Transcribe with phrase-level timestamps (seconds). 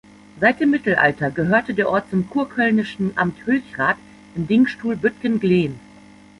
[0.39, 3.99] Seit dem Mittelalter gehörte der Ort zum kurkölnischen Amt Hülchrath
[4.35, 5.79] im Dingstuhl Büttgen-Glehn.